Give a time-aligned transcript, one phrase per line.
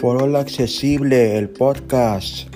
[0.00, 2.46] Foro Accesible, el podcast.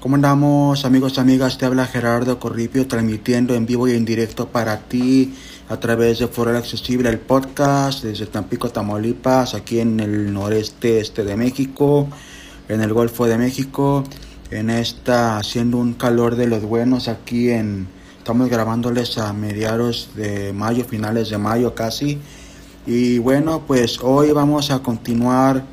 [0.00, 1.58] ¿Cómo andamos amigos amigas?
[1.58, 5.32] Te habla Gerardo Corripio transmitiendo en vivo y en directo para ti
[5.68, 11.22] a través de Foro Accesible, el podcast desde Tampico, Tamaulipas, aquí en el noreste este
[11.22, 12.08] de México,
[12.68, 14.02] en el Golfo de México,
[14.50, 20.52] en esta haciendo un calor de los buenos aquí en estamos grabándoles a mediados de
[20.52, 22.20] mayo, finales de mayo casi.
[22.86, 25.64] Y bueno, pues hoy vamos a continuar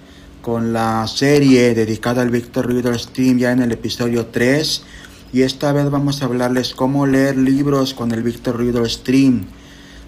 [0.41, 4.81] con la serie dedicada al Victor Reader Stream ya en el episodio 3
[5.31, 9.45] y esta vez vamos a hablarles cómo leer libros con el Victor Reader Stream.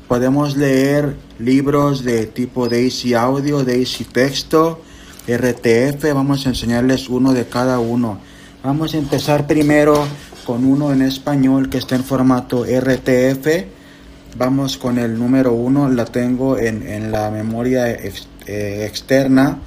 [0.08, 4.82] Podemos leer libros de tipo Daisy Audio, Daisy Texto,
[5.28, 8.18] RTF, vamos a enseñarles uno de cada uno.
[8.64, 10.08] Vamos a empezar primero
[10.52, 13.48] con uno en español que está en formato RTF.
[14.36, 19.60] Vamos con el número uno, la tengo en, en la memoria ex, eh, externa.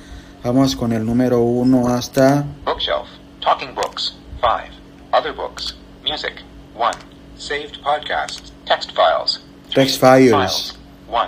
[0.43, 2.45] Vamos con el número uno hasta...
[2.67, 3.09] Bookshelf.
[3.41, 4.15] Talking books.
[4.43, 4.75] 5.
[5.19, 5.75] Other books.
[6.07, 6.35] Music.
[6.77, 6.91] 1.
[7.39, 8.53] Saved podcasts.
[8.67, 9.41] Text files.
[9.75, 10.75] Text files.
[11.09, 11.19] 1.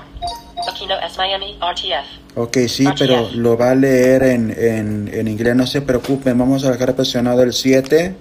[0.68, 1.16] Aquino S.
[1.16, 2.36] Miami, RTF.
[2.38, 6.36] Ok, sí, pero lo va a leer en, en, en inglés, no se preocupen.
[6.36, 8.16] Vamos a dejar presionado el 7.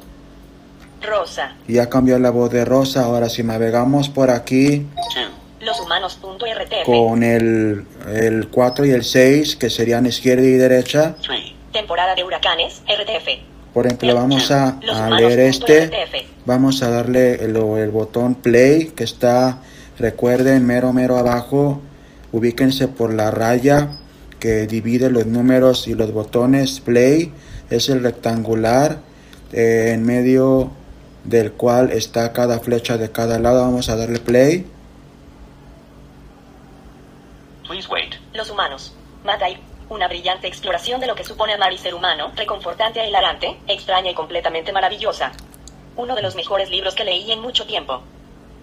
[1.06, 1.56] Rosa.
[1.68, 3.06] Ya cambió la voz de Rosa.
[3.06, 5.32] Ahora si navegamos por aquí 2.
[5.62, 6.86] Loshumanos.rtf.
[6.86, 11.16] con el, el 4 y el 6, que serían izquierda y derecha.
[11.26, 11.40] 3.
[11.74, 13.28] Temporada de huracanes, RTF.
[13.74, 15.92] Por ejemplo, vamos a, a leer este.
[16.46, 19.60] Vamos a darle el, el botón play que está,
[19.98, 21.82] recuerden, mero, mero abajo.
[22.32, 23.90] Ubíquense por la raya
[24.40, 26.80] que divide los números y los botones.
[26.80, 27.34] Play
[27.70, 29.00] es el rectangular
[29.52, 30.72] eh, en medio
[31.26, 33.62] del cual está cada flecha de cada lado.
[33.62, 34.66] Vamos a darle play.
[37.68, 38.16] Please wait.
[38.34, 38.94] Los humanos.
[39.24, 39.58] Matai.
[39.88, 44.10] Una brillante exploración de lo que supone amar y ser humano, reconfortante e hilarante, extraña
[44.10, 45.32] y completamente maravillosa.
[45.96, 48.02] Uno de los mejores libros que leí en mucho tiempo.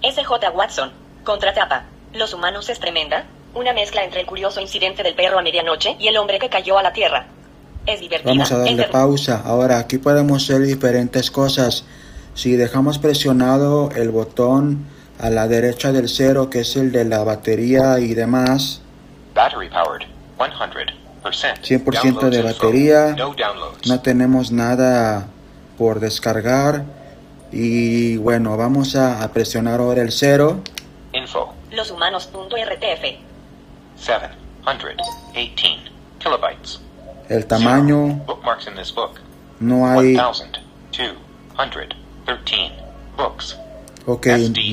[0.02, 0.50] S.J.
[0.50, 0.90] Watson.
[1.22, 1.84] Contratapa.
[2.12, 3.26] Los humanos es tremenda.
[3.54, 6.76] Una mezcla entre el curioso incidente del perro a medianoche y el hombre que cayó
[6.76, 7.26] a la tierra.
[7.86, 8.32] Es divertida.
[8.32, 9.42] Vamos a darle pausa.
[9.44, 11.84] Ahora aquí podemos hacer diferentes cosas.
[12.34, 14.86] Si dejamos presionado el botón
[15.18, 18.80] a la derecha del cero, que es el de la batería y demás,
[19.34, 20.06] Battery powered.
[20.38, 21.84] 100%.
[21.84, 23.14] 100% de batería.
[23.16, 23.86] No downloads.
[23.86, 25.26] no tenemos nada
[25.78, 26.84] por descargar.
[27.52, 30.60] Y bueno, vamos a, a presionar ahora el cero.
[31.12, 31.54] Info.
[31.70, 33.04] Loshumanos.rtf.
[33.96, 36.80] 718 kilobytes.
[37.28, 38.24] El tamaño, Zero.
[38.26, 39.20] Bookmarks in this book.
[39.60, 42.01] no hay, 1213 books.
[44.06, 44.26] Ok,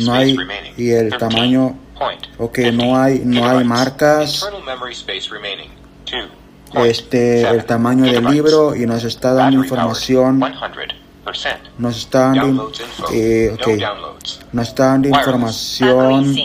[0.04, 0.38] no hay,
[0.78, 2.22] y el 13 tamaño, point.
[2.38, 4.36] Ok, 50 no hay, no hay marcas.
[4.36, 5.70] Internal memory space remaining.
[6.06, 6.30] 2
[6.72, 11.58] point este, el 7 tamaño del libro y nos está dando información, 100%.
[11.78, 12.72] nos está dando,
[13.14, 14.40] eh, No ok, downloads.
[14.52, 16.36] nos está dando información,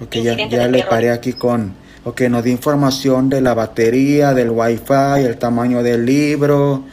[0.00, 4.50] ok, ya, ya le paré aquí con, ok, nos da información de la batería, del
[4.50, 6.84] wifi, el tamaño del libro,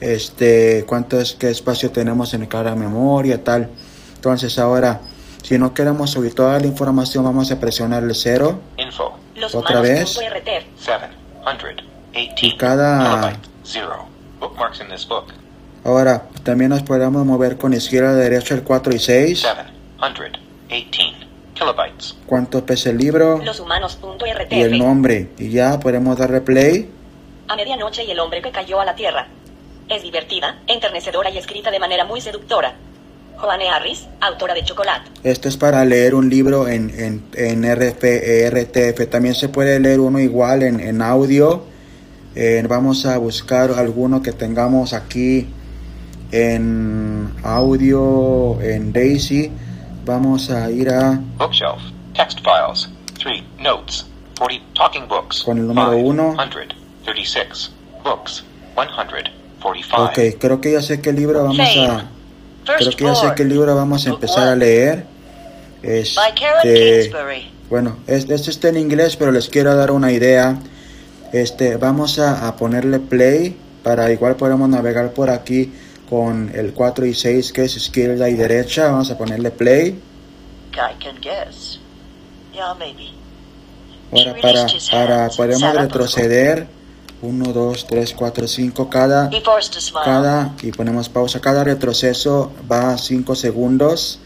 [0.00, 3.70] este, cuánto es, qué espacio tenemos en cada memoria, tal.
[4.14, 5.00] Entonces ahora,
[5.42, 9.16] si no queremos subir toda la información, vamos a presionar el cero Info.
[9.54, 10.16] ¿Otra vez?
[10.16, 10.64] Loshumanos.rtf.
[10.78, 13.38] 718 Y cada-.
[13.64, 14.06] Zero.
[14.40, 15.26] Bookmarks in this book.
[15.84, 19.40] Ahora, también nos podemos mover con izquierda a derecha el 4 y 6.
[19.40, 22.16] 718 kilobytes.
[22.26, 24.52] Cuánto pesa el libro Loshumanos.rtf.
[24.52, 25.30] y el nombre.
[25.38, 26.90] Y ya podemos darle play.
[27.48, 29.28] A medianoche y el hombre que cayó a la tierra.
[29.88, 32.74] Es divertida, enternecedora y escrita de manera muy seductora.
[33.36, 35.10] Joanne Harris, autora de Chocolate.
[35.22, 39.08] Esto es para leer un libro en, en, en RF, eh, RTF.
[39.10, 41.64] También se puede leer uno igual en, en audio.
[42.34, 45.46] Eh, vamos a buscar alguno que tengamos aquí
[46.32, 49.52] en audio, en Daisy.
[50.04, 51.80] Vamos a ir a Bookshelf.
[52.14, 52.88] Text files.
[53.22, 53.42] 3.
[53.60, 54.06] Notes.
[54.38, 54.64] 40.
[54.74, 55.42] Talking books.
[55.44, 56.34] Con el número uno.
[56.36, 57.70] 136.
[58.02, 58.44] Books.
[58.74, 59.45] 145.
[60.04, 61.56] Ok, creo que ya sé qué libro vamos
[61.90, 62.08] a...
[62.76, 65.04] Creo que ya sé qué libro vamos a empezar a leer.
[65.82, 67.10] Este,
[67.70, 70.58] bueno, es- este está en inglés, pero les quiero dar una idea.
[71.32, 75.72] Este, vamos a, a ponerle play para igual podemos navegar por aquí
[76.08, 78.88] con el 4 y 6 que es izquierda y derecha.
[78.90, 79.98] Vamos a ponerle play.
[80.72, 81.78] I can guess.
[82.52, 83.10] Yeah, maybe.
[84.12, 86.66] Ahora para, para podemos retroceder
[87.22, 89.30] 1, 2, 3, 4, 5 cada
[90.04, 94.20] cada y ponemos pausa cada retroceso va a 5 segundos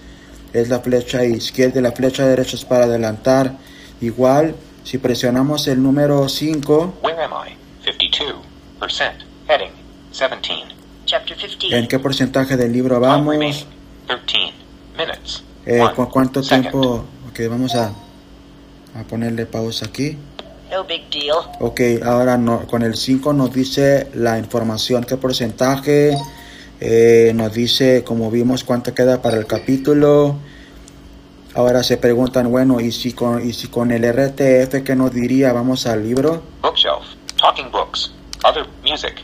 [0.53, 3.57] es la flecha izquierda y la flecha derecha es para adelantar.
[4.01, 4.55] Igual,
[4.85, 7.57] si presionamos el número 5, Where am I?
[7.85, 8.35] 52%.
[9.49, 9.73] Heading
[10.13, 10.75] 17.
[11.07, 11.77] Chapter 15.
[11.79, 13.33] ¿en qué porcentaje del libro vamos?
[13.33, 13.65] remaining
[14.07, 14.53] 13
[14.99, 15.43] minutes.
[15.67, 17.05] Eh, One ¿Con cuánto tiempo?
[17.31, 17.93] Ok, vamos a,
[18.95, 20.17] a ponerle pausa aquí.
[20.71, 21.37] No big deal.
[21.59, 26.17] Ok, ahora no, con el 5 nos dice la información, qué porcentaje,
[26.81, 30.37] eh, nos dice, como vimos, cuánto queda para el capítulo.
[31.55, 35.53] Ahora se preguntan, bueno, ¿y si con, y si con el RTF qué nos diría?
[35.53, 36.43] Vamos al libro.
[36.63, 37.05] Bookshelf.
[37.37, 38.13] Talking books.
[38.45, 39.15] Other music.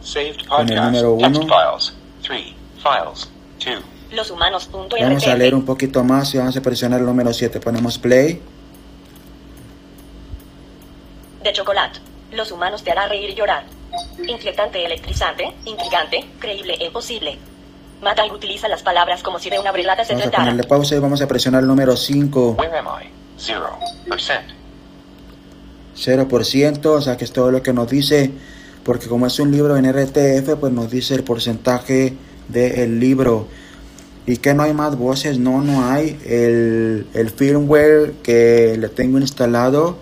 [0.00, 1.92] Saved Text files.
[2.22, 2.54] 3.
[2.82, 3.28] Files.
[3.58, 3.84] 2.
[4.12, 4.66] Los humanos.
[4.66, 7.58] punto Vamos a leer un poquito más y vamos a presionar el número 7.
[7.58, 8.40] Ponemos play.
[11.44, 12.00] De chocolate.
[12.32, 13.64] Los humanos te hará reír y llorar.
[14.26, 17.38] Inquietante, electrizante, intrigante, creíble e imposible.
[18.02, 20.50] Matal utiliza las palabras como si de una brilada se Vamos a tratara.
[20.50, 22.56] ponerle pausa y vamos a presionar el número 5.
[22.58, 23.08] Where am I?
[23.38, 24.40] 0%.
[25.96, 28.30] 0%, o sea que es todo lo que nos dice,
[28.82, 32.14] porque como es un libro en RTF, pues nos dice el porcentaje
[32.48, 33.46] del libro.
[34.26, 35.38] ¿Y que no hay más voces?
[35.38, 36.18] No, no hay.
[36.24, 39.98] El, el firmware que le tengo instalado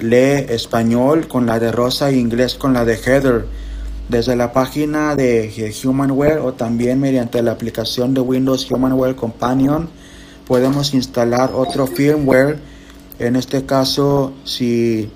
[0.00, 3.46] lee español con la de Rosa y inglés con la de Heather.
[4.08, 9.88] Desde la página de Humanware o también mediante la aplicación de Windows Humanware Companion
[10.46, 12.58] podemos instalar otro firmware.
[13.20, 15.08] En este caso, si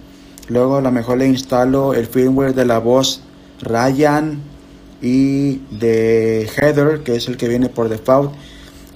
[0.49, 3.21] luego a lo mejor le instalo el firmware de la voz
[3.61, 4.41] Ryan
[5.03, 8.33] y de Heather, que es el que viene por default.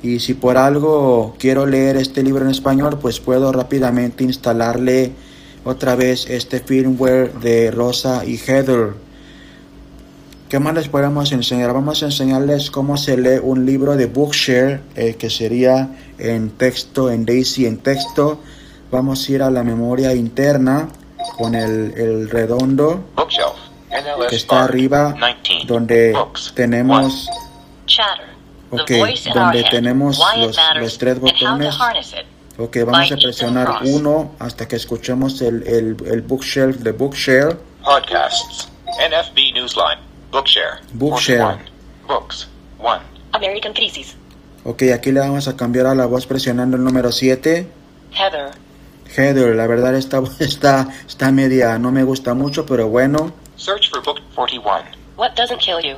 [0.03, 5.13] Y si por algo quiero leer este libro en español, pues puedo rápidamente instalarle
[5.69, 8.95] otra vez este firmware de Rosa y Heather.
[10.49, 11.75] ¿Qué más les podemos enseñar?
[11.75, 17.11] Vamos a enseñarles cómo se lee un libro de Bookshare, eh, que sería en texto,
[17.11, 18.41] en Daisy en texto.
[18.91, 20.89] Vamos a ir a la memoria interna
[21.37, 23.53] con el, el redondo Bookshelf.
[23.91, 25.67] NLS que está arriba, 19.
[25.67, 26.53] donde Books.
[26.55, 27.29] tenemos,
[27.87, 28.27] Chatter.
[28.71, 31.75] Ok, the voice in donde tenemos los- los tres botones.
[32.59, 37.57] Ok, vamos a presionar uno hasta que escuchemos el, el, el bookshelf de Bookshare.
[37.85, 38.69] Podcasts.
[38.87, 40.01] NFB Newsline.
[40.31, 40.81] Bookshare.
[40.93, 41.39] Bookshare.
[41.39, 41.65] 41.
[42.07, 42.49] Books.
[42.79, 43.01] 1.
[43.33, 44.17] American Crisis.
[44.65, 47.67] Ok, aquí le vamos a cambiar a la voz presionando el número 7.
[48.13, 48.51] Heather.
[49.17, 53.91] Heather, la verdad esta voz está, está media, no me gusta mucho, pero bueno, Search
[53.91, 54.85] for book 41.
[55.17, 55.97] What doesn't kill you?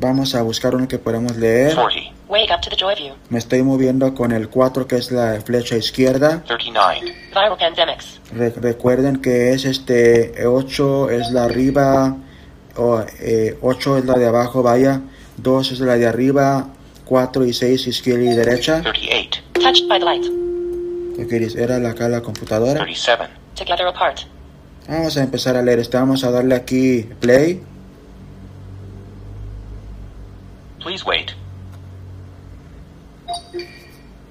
[0.00, 1.74] Vamos a buscar uno que podamos leer.
[1.74, 2.00] 40.
[2.28, 3.12] Wake up to the joy view.
[3.28, 6.42] Me estoy moviendo con el 4 que es la flecha izquierda.
[6.46, 7.00] 39.
[7.30, 8.20] Viral pandemics.
[8.32, 12.16] Re- recuerden que es este 8 es la arriba,
[12.76, 15.00] o, eh, 8 es la de abajo, vaya,
[15.38, 16.68] 2 es la de arriba,
[17.04, 18.80] 4 y 6 izquierda y derecha.
[18.82, 19.40] 38.
[19.54, 20.24] Touched by the light.
[21.18, 22.74] Ok, era la acá la computadora.
[22.80, 23.24] 37.
[23.56, 24.18] Together apart.
[24.88, 27.60] Vamos a empezar a leer este, vamos a darle aquí play.
[30.80, 31.34] Please wait.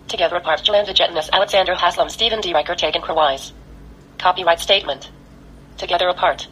[0.08, 0.62] Together apart.
[0.64, 2.54] Jolanda Jetness, Alexander Haslam, Stephen D.
[2.54, 3.52] Riker, Tegan Krawise.
[4.18, 5.10] Copyright statement.
[5.78, 6.48] Together apart.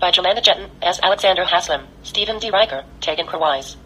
[0.00, 2.50] By Jolanda Jetton, as Alexander Haslam, Stephen D.
[2.50, 3.76] Riker, Tegan Krawise.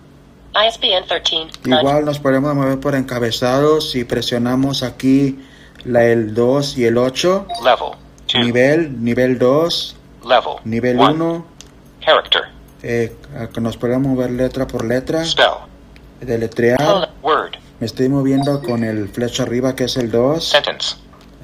[0.54, 1.50] ISBN 13.
[1.64, 5.38] Igual nos podemos mover por encabezados si presionamos aquí
[5.84, 7.46] la, el 2 y el 8.
[7.62, 7.92] Level.
[8.32, 8.44] 2.
[8.44, 10.56] Nivel, nivel 2, Level.
[10.64, 11.10] nivel 1.
[11.10, 11.46] 1.
[12.00, 12.48] Character.
[12.82, 13.14] Eh,
[13.60, 15.24] nos podemos mover letra por letra.
[15.24, 15.46] Spell.
[16.20, 17.10] Deletrear.
[17.22, 17.52] Word.
[17.78, 20.44] Me estoy moviendo con el flecha arriba que es el 2.
[20.44, 20.96] Sentence.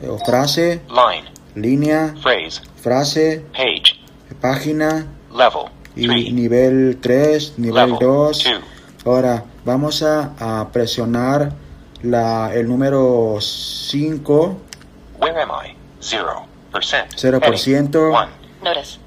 [0.02, 1.28] eh, o frase, Line.
[1.54, 2.60] línea, Phrase.
[2.82, 3.98] frase, Page.
[4.40, 5.70] página Level.
[5.94, 6.32] y 3.
[6.34, 7.98] nivel 3, nivel Level.
[8.00, 8.44] 2.
[8.44, 8.60] 2.
[9.06, 11.52] Ahora vamos a, a presionar
[12.02, 14.56] la, el número 5,
[15.20, 15.74] Where am I?
[16.02, 16.44] 0%.
[16.72, 18.10] 0%.
[18.10, 18.28] 1.
[18.62, 18.98] Notice.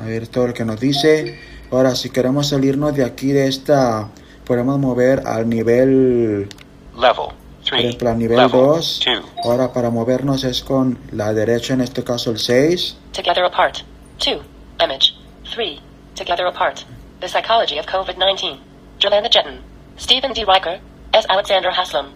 [0.00, 1.38] A ver todo lo que nos dice.
[1.70, 4.08] Ahora si queremos salirnos de aquí de esta,
[4.44, 6.48] podemos mover al nivel,
[6.94, 7.14] Level.
[7.14, 7.84] por 3.
[7.84, 8.50] ejemplo, al nivel Level.
[8.50, 9.00] 2.
[9.04, 9.22] 2.
[9.44, 12.96] Ahora para movernos es con la derecha, en este caso el 6.
[13.12, 13.78] Together apart.
[14.24, 14.38] 2.
[14.82, 15.14] Image.
[15.54, 15.80] 3.
[16.14, 16.78] Together apart.
[17.20, 18.58] The psychology of COVID-19.
[19.00, 19.60] Jolanda Jetton.
[19.98, 20.44] Stephen D.
[20.44, 20.80] Riker,
[21.12, 22.06] as Alexander Haslam,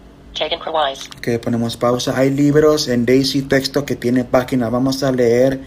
[1.21, 2.17] que ponemos pausa.
[2.17, 4.69] Hay libros en Daisy Texto que tiene página.
[4.69, 5.59] Vamos a leer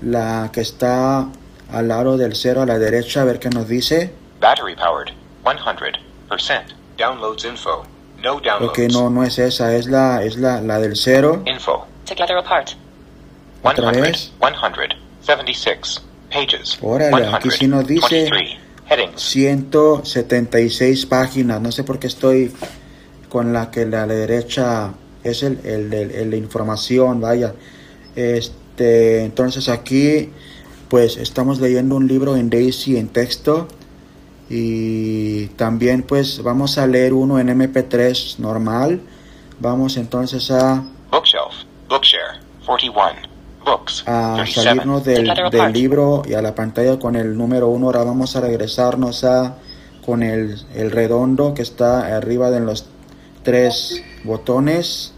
[0.00, 1.28] la que está
[1.70, 4.12] al lado del cero a la derecha, a ver qué nos dice.
[4.40, 5.12] Battery powered.
[5.44, 6.62] 100%.
[6.96, 7.84] Downloads info.
[8.22, 8.70] No downloads.
[8.70, 11.42] Ok, no, no es esa, es la, es la, la del cero.
[11.46, 11.86] Info.
[12.04, 12.70] Together apart.
[13.62, 14.02] Otra 100.
[14.02, 14.32] vez.
[14.40, 16.02] 176.
[16.30, 16.78] Pages.
[16.82, 18.58] Órale, aquí sí nos dice- 23.
[18.90, 19.20] Headings.
[19.22, 21.60] 176 páginas.
[21.60, 22.52] No sé por qué estoy
[23.28, 24.92] con la que la derecha
[25.24, 27.54] es el, el, el- el- la información, vaya.
[28.16, 30.32] Este, entonces aquí
[30.88, 33.68] pues estamos leyendo un libro en Daisy en texto
[34.48, 39.00] y también pues vamos a leer uno en MP3 normal.
[39.60, 41.64] Vamos entonces a, Bookshelf.
[41.88, 42.40] Bookshare.
[42.64, 43.12] 41.
[43.64, 44.04] Books.
[44.06, 44.62] a 37.
[44.62, 47.86] salirnos del, libro y a la pantalla con el número uno.
[47.86, 49.56] Ahora vamos a regresarnos a
[50.04, 52.86] con el, el redondo que está arriba de los
[53.42, 55.12] tres botones.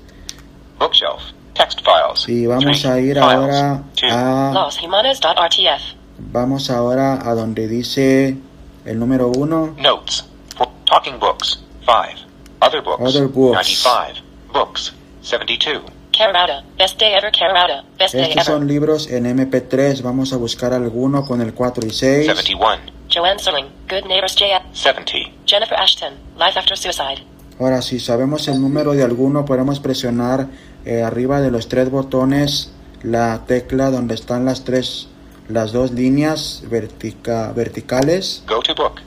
[0.79, 1.23] Bookshelf.
[1.55, 1.81] Text
[2.15, 2.29] files.
[2.29, 2.91] Y vamos Three.
[2.91, 3.23] a ir Files.
[3.23, 4.07] ahora Two.
[4.11, 5.83] a Losjimenez.rtf.
[6.19, 8.37] vamos ahora a donde dice
[8.85, 9.75] el número uno.
[9.79, 10.25] Notes.
[10.57, 11.61] For talking books.
[11.87, 12.27] 5.
[12.61, 13.03] Other books.
[13.03, 13.85] Other books.
[13.85, 14.23] 95.
[14.53, 14.93] Books.
[15.23, 15.83] 72.
[16.17, 16.63] Carauta.
[16.77, 17.85] Best day ever, Carauta.
[17.99, 18.67] Best day Estos son ever.
[18.69, 20.03] libros en MP3.
[20.03, 22.27] Vamos a buscar alguno con el 4 y 6.
[22.27, 22.77] 71.
[23.13, 23.67] Joanne Serling.
[23.89, 24.63] Good Neighbors J.
[24.73, 25.13] 70.
[25.47, 26.15] Jennifer Ashton.
[26.39, 27.25] Life After Suicide.
[27.59, 30.47] Ahora, si sabemos el número de alguno, podemos presionar
[30.85, 32.73] eh, arriba de los tres botones
[33.03, 35.09] la tecla donde están las tres,
[35.49, 38.43] las dos líneas vertica- verticales.
[38.47, 39.01] Go to book.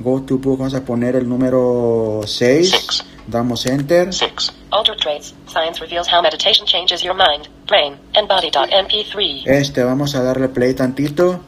[0.00, 2.70] Go to book, vamos a poner el número 6.
[2.70, 3.04] Six.
[3.26, 4.12] Damos enter.
[4.12, 4.52] 6.
[4.70, 5.34] Altered traits.
[5.46, 8.50] Science reveals how meditation changes your mind, brain, and body.
[8.50, 9.42] MP3.
[9.46, 11.40] Este, vamos a darle play tantito.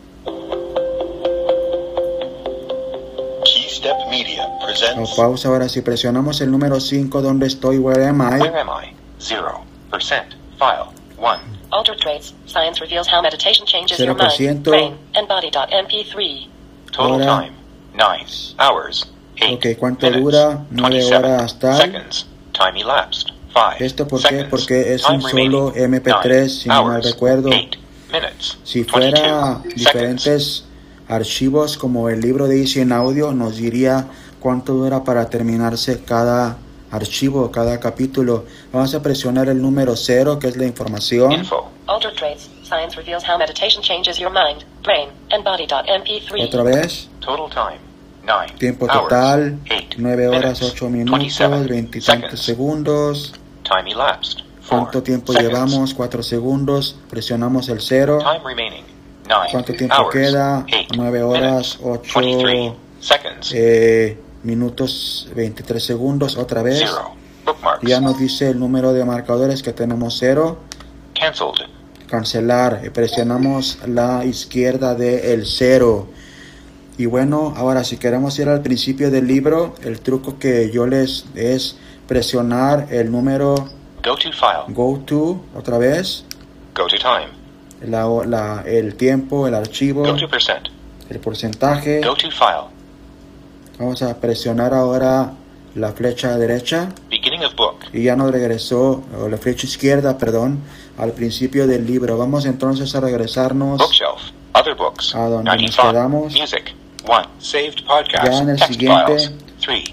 [3.44, 5.14] Keystep Media O presents.
[5.16, 5.48] pausa.
[5.48, 7.78] Ahora, si presionamos el número 5, ¿dónde estoy?
[7.78, 8.40] Where am I?
[8.40, 8.91] Where am I?
[9.22, 10.34] 0%.
[10.58, 10.92] File.
[11.16, 11.40] 1.
[11.70, 12.34] Altered traits.
[12.46, 14.18] Science reveals how meditation changes your 0%.
[14.18, 15.50] mind, brain, and body.
[15.50, 16.48] MP3.
[16.92, 17.52] Total time.
[17.94, 19.06] 9 hours.
[19.40, 20.64] 8 Ok, ¿cuánto minutes, dura?
[20.70, 21.76] Nueve 27 horas tal.
[21.76, 22.26] Seconds.
[22.52, 23.28] Time elapsed.
[23.54, 24.28] 5 ¿Esto por qué?
[24.28, 24.50] seconds.
[24.50, 26.00] Porque es Time un solo remaining.
[26.02, 27.48] MP3, 9 si no mal hours, recuerdo.
[27.48, 27.78] 8
[28.12, 28.58] minutes.
[28.64, 29.16] Si 22 fuera
[29.62, 29.74] seconds.
[29.74, 30.64] diferentes
[31.08, 34.06] archivos como el libro de Easy en audio, nos diría
[34.40, 36.56] cuánto dura para terminarse cada
[36.92, 38.44] archivo, cada capítulo.
[38.72, 41.32] Vamos a presionar el número 0, que es la información.
[41.32, 41.68] Info.
[41.88, 42.48] Altered traits.
[42.62, 45.66] Science reveals how meditation changes your mind, brain, and body.
[45.66, 46.46] MP3.
[46.46, 47.08] Otra vez.
[47.20, 47.80] Total time.
[48.24, 52.42] 9 Tiempo hours, total, 8 9 horas, minutes, 8 minutos, 27 veintitantos seconds.
[52.44, 53.34] segundos.
[53.64, 54.38] Time elapsed.
[54.38, 55.50] 4 ¿Cuánto tiempo seconds.
[55.50, 55.94] llevamos?
[55.94, 56.96] 4 segundos.
[57.10, 58.18] Presionamos el 0.
[58.20, 58.84] Time remaining.
[59.28, 60.64] 9 ¿Cuánto tiempo hours, queda?
[60.68, 63.52] 8 Nueve horas, minutes, ocho, 23 seconds.
[63.54, 66.36] Eh, minutos 23 segundos.
[66.36, 66.78] Otra vez.
[66.84, 67.10] 0.
[67.44, 67.86] Bookmarks.
[67.88, 70.58] Ya nos dice el número de marcadores que tenemos 0.
[71.18, 71.68] Cancelled.
[72.08, 72.80] Cancelar.
[72.84, 76.08] Eh, Presionamos la izquierda de el 0.
[76.98, 81.24] Y bueno, ahora si queremos ir al principio del libro, el truco que yo les
[81.34, 83.54] es presionar el número
[84.04, 84.64] Go to file.
[84.68, 86.24] go to otra vez,
[86.74, 87.28] Go to time.
[87.90, 90.68] la, la- el tiempo, el archivo, Go to percent.
[91.08, 92.00] el porcentaje.
[92.04, 92.68] Go to file.
[93.78, 95.32] Vamos a presionar ahora
[95.74, 97.76] la flecha derecha Beginning of book.
[97.92, 100.60] y ya nos regresó, o la flecha izquierda, perdón,
[100.98, 102.16] al principio del libro.
[102.18, 104.20] Vamos entonces a regresarnos Bookshelf.
[104.54, 105.14] Other books.
[105.14, 105.90] A donde nos 95.
[105.90, 106.32] quedamos.
[106.38, 106.74] Music.
[107.08, 107.22] 1.
[107.38, 108.24] Saved podcast.
[108.26, 109.04] Ya en el Text siguiente.
[109.06, 109.32] files.
[109.64, 109.84] 3.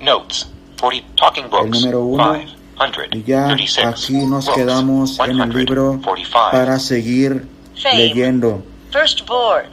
[0.00, 0.48] Notes.
[0.80, 1.06] 40.
[1.16, 1.70] Talking books.
[1.80, 2.32] número uno.
[2.78, 3.04] 500.
[3.12, 3.86] y ya 36.
[3.86, 4.58] aquí nos Books.
[4.58, 6.38] quedamos en el 100, libro 45.
[6.52, 7.46] para seguir
[7.82, 7.96] Fame.
[7.96, 8.62] leyendo.
[8.90, 9.68] Firstborn,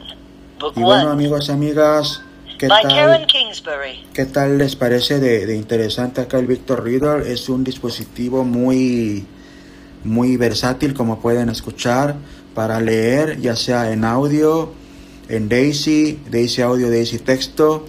[0.59, 2.21] Book Y bueno One, amigos, amigas,
[2.57, 4.05] ¿qué by Karen tal, Kingsbury.
[4.13, 7.27] ¿qué tal les parece de, de interesante acá el Victor Reader?
[7.27, 9.25] Es un dispositivo muy,
[10.03, 12.15] muy versátil como pueden escuchar
[12.53, 14.71] para leer ya sea en audio,
[15.29, 17.85] en Daisy, Daisy Audio, Daisy Texto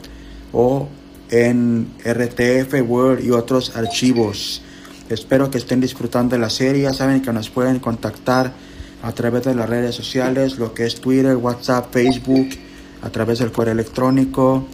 [0.52, 0.88] o
[1.30, 4.62] en RTF, Word y otros archivos.
[5.08, 6.82] Espero que estén disfrutando de la serie.
[6.82, 8.52] Ya saben que nos pueden contactar
[9.02, 12.48] a través de las redes sociales, lo que es Twitter, WhatsApp, Facebook,
[13.04, 14.64] a través del correo electrónico.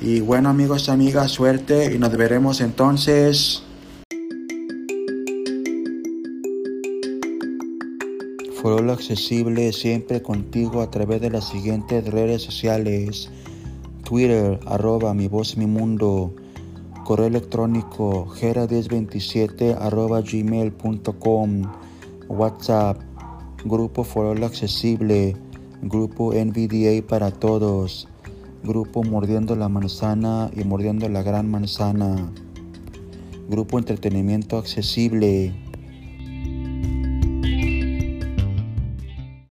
[0.00, 3.62] Y bueno amigos, amigas, suerte y nos veremos entonces.
[8.60, 13.30] Foro accesible siempre contigo a través de las siguientes redes sociales.
[14.04, 16.34] Twitter, arroba mi voz mi mundo.
[17.04, 21.72] Correo electrónico, gera1027 arroba gmail.com.
[22.28, 23.00] WhatsApp,
[23.64, 25.36] Grupo Foro Accesible.
[25.86, 28.08] Grupo NVDA para todos.
[28.62, 32.32] Grupo Mordiendo la Manzana y Mordiendo la Gran Manzana.
[33.50, 35.52] Grupo Entretenimiento Accesible.